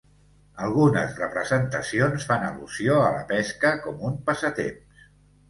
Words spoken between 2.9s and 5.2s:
a la pesca com un passatemps.